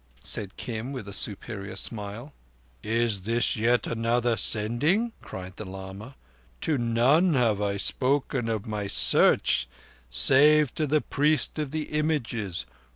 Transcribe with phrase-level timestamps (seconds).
[0.23, 2.33] said Kim, with a superior smile.
[2.81, 6.15] "Is this yet another Sending?" cried the lama.
[6.61, 9.67] "To none have I spoken of my search,
[10.09, 12.65] save to the Priest of the Images.